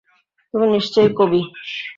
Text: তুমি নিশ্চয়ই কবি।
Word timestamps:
তুমি 0.53 0.65
নিশ্চয়ই 0.67 1.11
কবি। 1.19 1.41